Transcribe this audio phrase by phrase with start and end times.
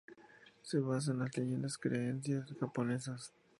[0.63, 3.35] Se basa en las leyendas y creencias japonesas.